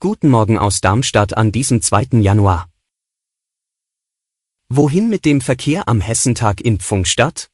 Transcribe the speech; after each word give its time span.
Guten 0.00 0.28
Morgen 0.28 0.58
aus 0.58 0.82
Darmstadt 0.82 1.34
an 1.34 1.50
diesem 1.50 1.80
2. 1.80 2.20
Januar. 2.20 2.68
Wohin 4.68 5.08
mit 5.08 5.24
dem 5.24 5.40
Verkehr 5.40 5.88
am 5.88 6.02
Hessentag 6.02 6.60
in 6.60 6.78
Pfungstadt? 6.78 7.50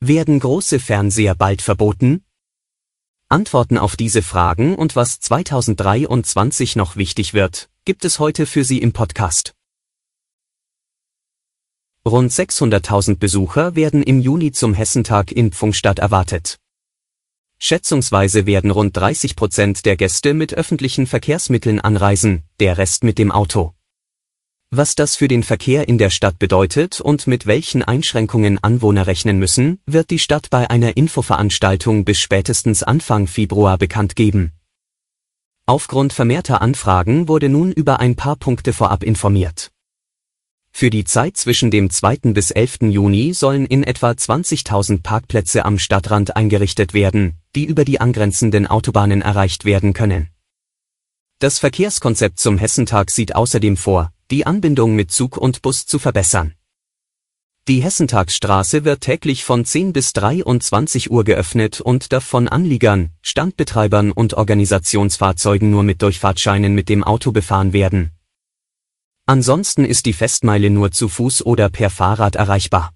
Werden 0.00 0.40
große 0.40 0.80
Fernseher 0.80 1.36
bald 1.36 1.62
verboten? 1.62 2.24
Antworten 3.28 3.78
auf 3.78 3.94
diese 3.94 4.22
Fragen 4.22 4.74
und 4.74 4.96
was 4.96 5.20
2023 5.20 6.74
noch 6.74 6.96
wichtig 6.96 7.32
wird, 7.32 7.70
gibt 7.84 8.04
es 8.04 8.18
heute 8.18 8.46
für 8.46 8.64
Sie 8.64 8.78
im 8.78 8.92
Podcast. 8.92 9.54
Rund 12.04 12.32
600.000 12.32 13.18
Besucher 13.18 13.76
werden 13.76 14.02
im 14.02 14.18
Juni 14.18 14.50
zum 14.50 14.74
Hessentag 14.74 15.30
in 15.30 15.52
Pfungstadt 15.52 16.00
erwartet. 16.00 16.58
Schätzungsweise 17.58 18.46
werden 18.46 18.70
rund 18.70 18.96
30 18.96 19.34
Prozent 19.34 19.84
der 19.84 19.96
Gäste 19.96 20.32
mit 20.32 20.54
öffentlichen 20.54 21.06
Verkehrsmitteln 21.06 21.80
anreisen, 21.80 22.44
der 22.60 22.78
Rest 22.78 23.04
mit 23.04 23.18
dem 23.18 23.32
Auto. 23.32 23.74
Was 24.70 24.94
das 24.94 25.16
für 25.16 25.28
den 25.28 25.42
Verkehr 25.42 25.88
in 25.88 25.96
der 25.96 26.10
Stadt 26.10 26.38
bedeutet 26.38 27.00
und 27.00 27.26
mit 27.26 27.46
welchen 27.46 27.82
Einschränkungen 27.82 28.62
Anwohner 28.62 29.06
rechnen 29.06 29.38
müssen, 29.38 29.80
wird 29.86 30.10
die 30.10 30.18
Stadt 30.18 30.50
bei 30.50 30.68
einer 30.68 30.96
Infoveranstaltung 30.96 32.04
bis 32.04 32.20
spätestens 32.20 32.82
Anfang 32.82 33.26
Februar 33.26 33.78
bekannt 33.78 34.14
geben. 34.14 34.52
Aufgrund 35.64 36.12
vermehrter 36.12 36.62
Anfragen 36.62 37.28
wurde 37.28 37.48
nun 37.48 37.72
über 37.72 37.98
ein 37.98 38.14
paar 38.14 38.36
Punkte 38.36 38.72
vorab 38.72 39.02
informiert. 39.02 39.70
Für 40.70 40.90
die 40.90 41.04
Zeit 41.04 41.36
zwischen 41.36 41.70
dem 41.70 41.90
2. 41.90 42.32
bis 42.32 42.50
11. 42.50 42.82
Juni 42.82 43.32
sollen 43.34 43.66
in 43.66 43.82
etwa 43.82 44.10
20.000 44.10 45.02
Parkplätze 45.02 45.64
am 45.64 45.78
Stadtrand 45.78 46.36
eingerichtet 46.36 46.94
werden, 46.94 47.38
die 47.54 47.64
über 47.64 47.84
die 47.84 48.00
angrenzenden 48.00 48.66
Autobahnen 48.66 49.22
erreicht 49.22 49.64
werden 49.64 49.92
können. 49.92 50.28
Das 51.40 51.58
Verkehrskonzept 51.58 52.38
zum 52.38 52.58
Hessentag 52.58 53.10
sieht 53.10 53.34
außerdem 53.34 53.76
vor, 53.76 54.12
die 54.30 54.46
Anbindung 54.46 54.94
mit 54.94 55.10
Zug 55.10 55.36
und 55.36 55.62
Bus 55.62 55.86
zu 55.86 55.98
verbessern. 55.98 56.54
Die 57.68 57.82
Hessentagsstraße 57.82 58.84
wird 58.84 59.02
täglich 59.02 59.44
von 59.44 59.64
10 59.64 59.92
bis 59.92 60.14
23 60.14 61.10
Uhr 61.10 61.22
geöffnet 61.22 61.82
und 61.82 62.12
darf 62.12 62.24
von 62.24 62.48
Anliegern, 62.48 63.10
Standbetreibern 63.20 64.10
und 64.10 64.34
Organisationsfahrzeugen 64.34 65.70
nur 65.70 65.82
mit 65.82 66.00
Durchfahrtscheinen 66.00 66.74
mit 66.74 66.88
dem 66.88 67.04
Auto 67.04 67.30
befahren 67.30 67.74
werden. 67.74 68.17
Ansonsten 69.28 69.84
ist 69.84 70.06
die 70.06 70.14
Festmeile 70.14 70.70
nur 70.70 70.90
zu 70.90 71.06
Fuß 71.06 71.44
oder 71.44 71.68
per 71.68 71.90
Fahrrad 71.90 72.34
erreichbar. 72.34 72.94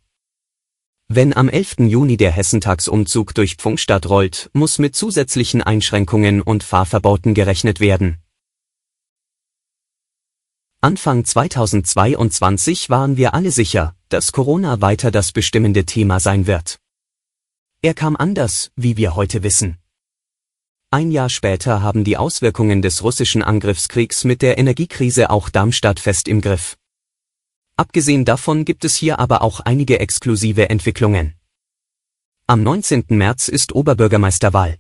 Wenn 1.06 1.36
am 1.36 1.50
11. 1.50 1.80
Juni 1.80 2.16
der 2.16 2.30
Hessentagsumzug 2.30 3.34
durch 3.34 3.56
Pfungstadt 3.56 4.08
rollt, 4.08 4.48
muss 4.54 4.78
mit 4.78 4.96
zusätzlichen 4.96 5.60
Einschränkungen 5.60 6.40
und 6.40 6.64
Fahrverboten 6.64 7.34
gerechnet 7.34 7.80
werden. 7.80 8.16
Anfang 10.80 11.26
2022 11.26 12.88
waren 12.88 13.18
wir 13.18 13.34
alle 13.34 13.50
sicher, 13.50 13.94
dass 14.08 14.32
Corona 14.32 14.80
weiter 14.80 15.10
das 15.10 15.32
bestimmende 15.32 15.84
Thema 15.84 16.18
sein 16.18 16.46
wird. 16.46 16.78
Er 17.82 17.92
kam 17.92 18.16
anders, 18.16 18.70
wie 18.74 18.96
wir 18.96 19.16
heute 19.16 19.42
wissen. 19.42 19.81
Ein 20.94 21.10
Jahr 21.10 21.30
später 21.30 21.80
haben 21.80 22.04
die 22.04 22.18
Auswirkungen 22.18 22.82
des 22.82 23.02
russischen 23.02 23.42
Angriffskriegs 23.42 24.24
mit 24.24 24.42
der 24.42 24.58
Energiekrise 24.58 25.30
auch 25.30 25.48
Darmstadt 25.48 25.98
fest 25.98 26.28
im 26.28 26.42
Griff. 26.42 26.76
Abgesehen 27.78 28.26
davon 28.26 28.66
gibt 28.66 28.84
es 28.84 28.94
hier 28.94 29.18
aber 29.18 29.40
auch 29.40 29.60
einige 29.60 30.00
exklusive 30.00 30.68
Entwicklungen. 30.68 31.32
Am 32.46 32.62
19. 32.62 33.06
März 33.08 33.48
ist 33.48 33.72
Oberbürgermeisterwahl. 33.72 34.76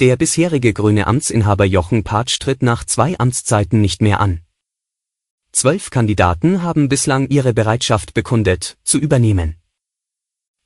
Der 0.00 0.16
bisherige 0.16 0.74
grüne 0.74 1.06
Amtsinhaber 1.06 1.64
Jochen 1.64 2.04
Patsch 2.04 2.38
tritt 2.38 2.62
nach 2.62 2.84
zwei 2.84 3.18
Amtszeiten 3.18 3.80
nicht 3.80 4.02
mehr 4.02 4.20
an. 4.20 4.42
Zwölf 5.52 5.88
Kandidaten 5.88 6.62
haben 6.62 6.90
bislang 6.90 7.26
ihre 7.28 7.54
Bereitschaft 7.54 8.12
bekundet, 8.12 8.76
zu 8.84 8.98
übernehmen. 8.98 9.59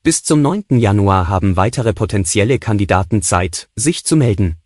Bis 0.05 0.23
zum 0.23 0.43
9. 0.43 0.67
Januar 0.69 1.29
haben 1.29 1.57
weitere 1.57 1.95
potenzielle 1.95 2.59
Kandidaten 2.59 3.23
Zeit, 3.23 3.71
sich 3.75 4.05
zu 4.05 4.17
melden. 4.17 4.57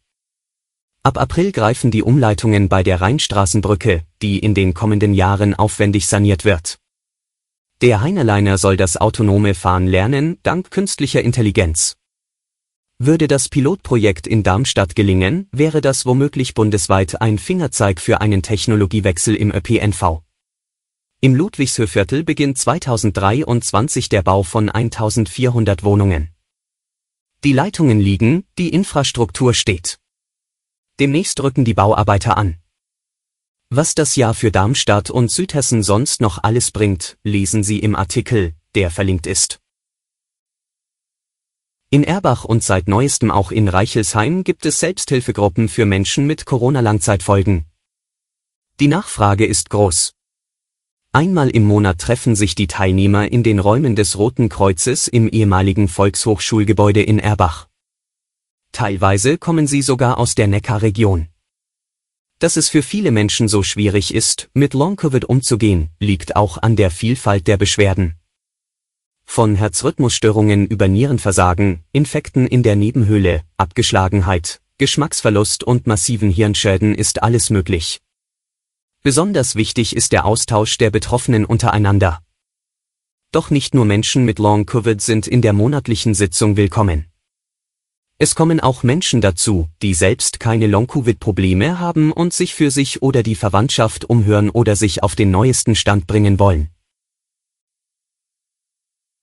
Ab 1.05 1.17
April 1.17 1.53
greifen 1.53 1.93
die 1.93 2.03
Umleitungen 2.03 2.69
bei 2.69 2.83
der 2.83 3.01
Rheinstraßenbrücke, 3.01 4.03
die 4.21 4.41
in 4.41 4.55
den 4.55 4.75
kommenden 4.75 5.15
Jahren 5.15 5.55
aufwendig 5.55 6.09
saniert 6.09 6.45
wird. 6.45 6.81
Der 7.83 8.01
Heinerleiner 8.01 8.59
soll 8.59 8.77
das 8.77 8.97
autonome 8.97 9.55
Fahren 9.55 9.87
lernen, 9.87 10.39
dank 10.43 10.73
künstlicher 10.73 11.23
Intelligenz. 11.23 11.95
Würde 12.99 13.29
das 13.29 13.49
Pilotprojekt 13.49 14.27
in 14.27 14.43
Darmstadt 14.43 14.97
gelingen, 14.97 15.49
wäre 15.53 15.81
das 15.81 16.05
womöglich 16.05 16.55
bundesweit 16.55 17.21
ein 17.21 17.39
Fingerzeig 17.39 18.01
für 18.01 18.21
einen 18.21 18.43
Technologiewechsel 18.43 19.37
im 19.37 19.53
ÖPNV. 19.55 20.28
Im 21.21 21.35
Ludwigshöhviertel 21.35 22.23
beginnt 22.23 22.59
2023 22.59 24.09
der 24.09 24.23
Bau 24.23 24.45
von 24.45 24.71
1400 24.71 25.83
Wohnungen. 25.83 26.33
Die 27.43 27.53
Leitungen 27.53 27.99
liegen, 27.99 28.45
die 28.57 28.69
Infrastruktur 28.69 29.53
steht. 29.53 29.99
Demnächst 31.01 31.43
rücken 31.43 31.65
die 31.65 31.75
Bauarbeiter 31.75 32.37
an. 32.37 32.59
Was 33.69 33.97
das 33.97 34.15
Jahr 34.15 34.33
für 34.33 34.53
Darmstadt 34.53 35.11
und 35.11 35.33
Südhessen 35.33 35.83
sonst 35.83 36.21
noch 36.21 36.45
alles 36.45 36.71
bringt, 36.71 37.19
lesen 37.25 37.65
Sie 37.65 37.81
im 37.81 37.97
Artikel, 37.97 38.55
der 38.77 38.93
verlinkt 38.93 39.27
ist. 39.27 39.59
In 41.91 42.05
Erbach 42.05 42.45
und 42.45 42.63
seit 42.63 42.87
neuestem 42.87 43.33
auch 43.33 43.51
in 43.51 43.67
Reichelsheim 43.67 44.45
gibt 44.45 44.65
es 44.67 44.79
Selbsthilfegruppen 44.79 45.69
für 45.69 45.85
Menschen 45.85 46.29
mit 46.29 46.47
Corona-Langzeitfolgen. 46.47 47.65
Die 48.79 48.89
Nachfrage 48.89 49.45
ist 49.45 49.71
groß. 49.71 50.15
Einmal 51.13 51.49
im 51.49 51.65
Monat 51.65 51.99
treffen 51.99 52.37
sich 52.37 52.55
die 52.55 52.67
Teilnehmer 52.67 53.33
in 53.33 53.43
den 53.43 53.59
Räumen 53.59 53.97
des 53.97 54.19
Roten 54.19 54.51
Kreuzes 54.51 55.09
im 55.09 55.27
ehemaligen 55.27 55.89
Volkshochschulgebäude 55.89 57.03
in 57.03 57.19
Erbach. 57.19 57.67
Teilweise 58.73 59.39
kommen 59.39 59.67
sie 59.67 59.81
sogar 59.81 60.19
aus 60.19 60.35
der 60.35 60.49
Neckarregion. 60.49 61.29
Dass 62.41 62.57
es 62.57 62.69
für 62.69 62.83
viele 62.83 63.11
Menschen 63.11 63.49
so 63.49 63.63
schwierig 63.63 64.15
ist, 64.15 64.51
mit 64.53 64.75
Long-Covid 64.75 65.25
umzugehen, 65.25 65.89
liegt 65.99 66.37
auch 66.37 66.59
an 66.59 66.77
der 66.77 66.91
Vielfalt 66.91 67.47
der 67.47 67.57
Beschwerden. 67.57 68.17
Von 69.25 69.57
Herzrhythmusstörungen 69.57 70.67
über 70.67 70.89
Nierenversagen, 70.89 71.85
Infekten 71.91 72.47
in 72.47 72.63
der 72.63 72.77
Nebenhöhle, 72.77 73.43
Abgeschlagenheit, 73.57 74.61
Geschmacksverlust 74.77 75.65
und 75.65 75.87
massiven 75.87 76.31
Hirnschäden 76.31 76.95
ist 76.95 77.23
alles 77.23 77.51
möglich. 77.51 78.01
Besonders 79.03 79.55
wichtig 79.55 79.95
ist 79.95 80.11
der 80.11 80.25
Austausch 80.25 80.77
der 80.77 80.91
Betroffenen 80.91 81.45
untereinander. 81.45 82.21
Doch 83.31 83.51
nicht 83.51 83.73
nur 83.73 83.85
Menschen 83.85 84.25
mit 84.25 84.41
Long-Covid 84.41 85.01
sind 85.01 85.29
in 85.29 85.41
der 85.41 85.53
monatlichen 85.53 86.15
Sitzung 86.15 86.57
willkommen. 86.57 87.07
Es 88.19 88.35
kommen 88.35 88.59
auch 88.59 88.83
Menschen 88.83 89.21
dazu, 89.21 89.69
die 89.83 89.95
selbst 89.95 90.41
keine 90.41 90.67
Long-Covid-Probleme 90.67 91.79
haben 91.79 92.11
und 92.11 92.33
sich 92.33 92.55
für 92.55 92.73
sich 92.73 93.01
oder 93.01 93.23
die 93.23 93.37
Verwandtschaft 93.37 94.05
umhören 94.07 94.51
oder 94.51 94.75
sich 94.75 95.05
auf 95.05 95.15
den 95.15 95.31
neuesten 95.31 95.77
Stand 95.77 96.09
bringen 96.09 96.41
wollen. 96.41 96.71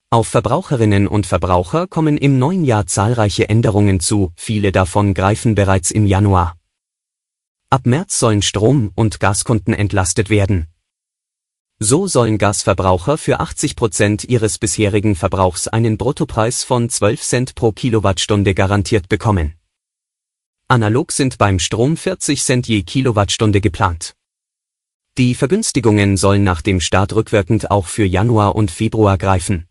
Auf 0.08 0.28
Verbraucherinnen 0.28 1.06
und 1.06 1.26
Verbraucher 1.26 1.86
kommen 1.86 2.16
im 2.16 2.38
neuen 2.38 2.64
Jahr 2.64 2.86
zahlreiche 2.86 3.50
Änderungen 3.50 4.00
zu, 4.00 4.32
viele 4.36 4.72
davon 4.72 5.12
greifen 5.12 5.54
bereits 5.54 5.90
im 5.90 6.06
Januar. 6.06 6.56
Ab 7.68 7.84
März 7.84 8.20
sollen 8.20 8.42
Strom- 8.42 8.92
und 8.94 9.18
Gaskunden 9.18 9.74
entlastet 9.74 10.30
werden. 10.30 10.68
So 11.80 12.06
sollen 12.06 12.38
Gasverbraucher 12.38 13.18
für 13.18 13.40
80 13.40 13.74
Prozent 13.74 14.22
ihres 14.22 14.58
bisherigen 14.58 15.16
Verbrauchs 15.16 15.66
einen 15.66 15.98
Bruttopreis 15.98 16.62
von 16.62 16.88
12 16.88 17.22
Cent 17.22 17.54
pro 17.56 17.72
Kilowattstunde 17.72 18.54
garantiert 18.54 19.08
bekommen. 19.08 19.56
Analog 20.68 21.10
sind 21.10 21.38
beim 21.38 21.58
Strom 21.58 21.96
40 21.96 22.44
Cent 22.44 22.68
je 22.68 22.84
Kilowattstunde 22.84 23.60
geplant. 23.60 24.14
Die 25.18 25.34
Vergünstigungen 25.34 26.16
sollen 26.16 26.44
nach 26.44 26.62
dem 26.62 26.80
Start 26.80 27.16
rückwirkend 27.16 27.72
auch 27.72 27.86
für 27.86 28.04
Januar 28.04 28.54
und 28.54 28.70
Februar 28.70 29.18
greifen. 29.18 29.66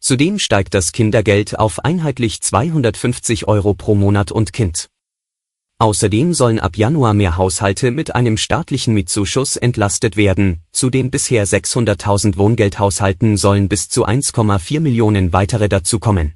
Zudem 0.00 0.40
steigt 0.40 0.74
das 0.74 0.90
Kindergeld 0.90 1.56
auf 1.56 1.84
einheitlich 1.84 2.40
250 2.40 3.46
Euro 3.46 3.74
pro 3.74 3.94
Monat 3.94 4.32
und 4.32 4.52
Kind. 4.52 4.89
Außerdem 5.80 6.34
sollen 6.34 6.58
ab 6.58 6.76
Januar 6.76 7.14
mehr 7.14 7.38
Haushalte 7.38 7.90
mit 7.90 8.14
einem 8.14 8.36
staatlichen 8.36 8.92
Mietzuschuss 8.92 9.56
entlastet 9.56 10.18
werden, 10.18 10.60
zu 10.72 10.90
den 10.90 11.10
bisher 11.10 11.46
600.000 11.46 12.36
Wohngeldhaushalten 12.36 13.38
sollen 13.38 13.66
bis 13.66 13.88
zu 13.88 14.06
1,4 14.06 14.78
Millionen 14.80 15.32
weitere 15.32 15.70
dazukommen. 15.70 16.34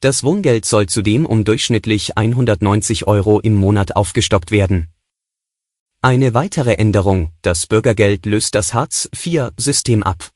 Das 0.00 0.22
Wohngeld 0.22 0.66
soll 0.66 0.84
zudem 0.84 1.24
um 1.24 1.44
durchschnittlich 1.44 2.18
190 2.18 3.06
Euro 3.06 3.40
im 3.40 3.54
Monat 3.54 3.96
aufgestockt 3.96 4.50
werden. 4.50 4.88
Eine 6.02 6.34
weitere 6.34 6.74
Änderung, 6.74 7.30
das 7.40 7.66
Bürgergeld 7.66 8.26
löst 8.26 8.54
das 8.54 8.74
Hartz-IV-System 8.74 10.02
ab. 10.02 10.30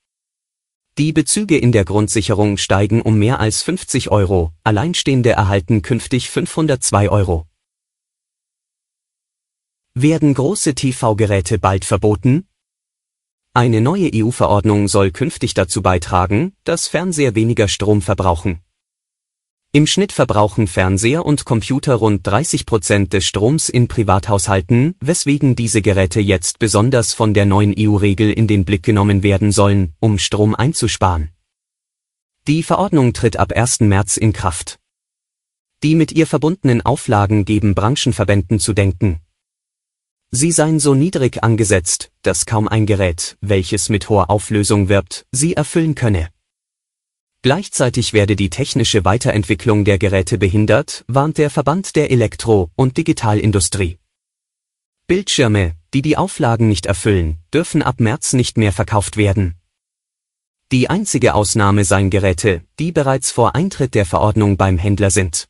Die 0.97 1.13
Bezüge 1.13 1.59
in 1.59 1.71
der 1.71 1.85
Grundsicherung 1.85 2.57
steigen 2.57 3.03
um 3.03 3.19
mehr 3.19 3.41
als 3.41 3.61
50 3.61 4.11
Euro, 4.11 4.53
Alleinstehende 4.65 5.33
erhalten 5.33 5.83
künftig 5.83 6.31
502 6.31 7.11
Euro. 7.11 7.50
Werden 9.95 10.35
große 10.35 10.77
TV-Geräte 10.77 11.59
bald 11.59 11.85
verboten? 11.85 12.47
Eine 13.53 13.81
neue 13.81 14.09
EU-Verordnung 14.15 14.87
soll 14.87 15.11
künftig 15.11 15.53
dazu 15.55 15.83
beitragen, 15.83 16.53
dass 16.63 16.87
Fernseher 16.87 17.35
weniger 17.35 17.67
Strom 17.67 18.01
verbrauchen. 18.01 18.61
Im 19.73 19.89
Schnitt 19.89 20.13
verbrauchen 20.13 20.69
Fernseher 20.69 21.27
und 21.27 21.45
Computer 21.45 21.97
rund 21.97 22.25
30 22.25 22.67
Prozent 22.67 23.13
des 23.13 23.25
Stroms 23.27 23.69
in 23.69 23.89
Privathaushalten, 23.89 24.95
weswegen 25.01 25.57
diese 25.57 25.83
Geräte 25.83 26.21
jetzt 26.21 26.61
besonders 26.61 27.13
von 27.13 27.35
der 27.35 27.47
neuen 27.47 27.75
EU-Regel 27.77 28.33
in 28.33 28.47
den 28.47 28.65
Blick 28.65 28.85
genommen 28.85 29.25
werden 29.25 29.51
sollen, 29.51 29.95
um 29.99 30.19
Strom 30.19 30.55
einzusparen. 30.55 31.31
Die 32.47 32.63
Verordnung 32.63 33.13
tritt 33.13 33.39
ab 33.39 33.53
1. 33.53 33.81
März 33.81 34.19
in 34.19 34.33
Kraft. 34.33 34.79
Die 35.83 35.97
mit 35.97 36.13
ihr 36.13 36.29
verbundenen 36.29 36.81
Auflagen 36.81 37.45
geben 37.45 37.75
Branchenverbänden 37.75 38.61
zu 38.61 38.73
denken, 38.73 39.21
Sie 40.33 40.53
seien 40.53 40.79
so 40.79 40.95
niedrig 40.95 41.43
angesetzt, 41.43 42.13
dass 42.23 42.47
kaum 42.47 42.69
ein 42.69 42.87
Gerät, 42.87 43.37
welches 43.41 43.89
mit 43.89 44.09
hoher 44.09 44.31
Auflösung 44.31 44.89
wirbt, 44.89 45.27
sie 45.33 45.55
erfüllen 45.55 45.97
könne. 45.97 46.29
Gleichzeitig 47.43 48.13
werde 48.13 48.37
die 48.37 48.51
technische 48.51 49.05
Weiterentwicklung 49.05 49.85
der 49.85 49.99
Geräte 49.99 50.39
behindert, 50.39 51.05
warnt 51.09 51.39
der 51.39 51.51
Verband 51.51 51.97
der 51.97 52.13
Elektro- 52.13 52.71
und 52.77 52.97
Digitalindustrie. 52.97 53.99
Bildschirme, 55.09 55.75
die 55.93 56.03
die 56.03 56.17
Auflagen 56.17 56.69
nicht 56.69 56.87
erfüllen, 56.87 57.39
dürfen 57.53 57.83
ab 57.83 57.99
März 57.99 58.33
nicht 58.33 58.57
mehr 58.57 58.73
verkauft 58.73 59.17
werden. 59.17 59.57
Die 60.71 60.89
einzige 60.89 61.35
Ausnahme 61.35 61.85
seien 61.85 62.11
Geräte, 62.11 62.63
die 62.79 62.93
bereits 62.93 63.33
vor 63.33 63.57
Eintritt 63.57 63.97
der 63.97 64.07
Verordnung 64.07 64.57
beim 64.57 64.79
Händler 64.79 65.11
sind. 65.11 65.50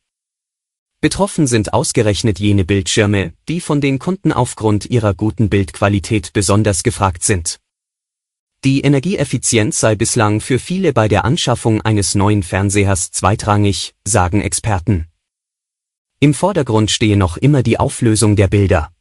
Betroffen 1.01 1.47
sind 1.47 1.73
ausgerechnet 1.73 2.39
jene 2.39 2.63
Bildschirme, 2.63 3.33
die 3.49 3.59
von 3.59 3.81
den 3.81 3.97
Kunden 3.97 4.31
aufgrund 4.31 4.85
ihrer 4.85 5.15
guten 5.15 5.49
Bildqualität 5.49 6.31
besonders 6.31 6.83
gefragt 6.83 7.23
sind. 7.23 7.59
Die 8.63 8.81
Energieeffizienz 8.81 9.79
sei 9.79 9.95
bislang 9.95 10.41
für 10.41 10.59
viele 10.59 10.93
bei 10.93 11.07
der 11.07 11.25
Anschaffung 11.25 11.81
eines 11.81 12.13
neuen 12.13 12.43
Fernsehers 12.43 13.09
zweitrangig, 13.09 13.95
sagen 14.05 14.41
Experten. 14.41 15.07
Im 16.19 16.35
Vordergrund 16.35 16.91
stehe 16.91 17.17
noch 17.17 17.35
immer 17.37 17.63
die 17.63 17.79
Auflösung 17.79 18.35
der 18.35 18.47
Bilder. 18.47 18.91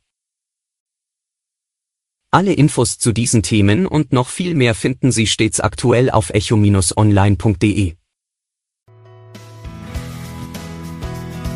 Alle 2.31 2.55
Infos 2.55 2.96
zu 2.99 3.12
diesen 3.12 3.43
Themen 3.43 3.87
und 3.87 4.14
noch 4.14 4.31
viel 4.31 4.55
mehr 4.55 4.75
finden 4.75 5.12
Sie 5.12 5.26
stets 5.26 5.61
aktuell 5.61 6.11
auf 6.11 6.31
echo-online.de. 6.31 8.00